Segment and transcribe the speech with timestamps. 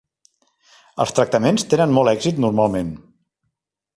[1.05, 2.93] Els tractaments tenen molt èxit normalment.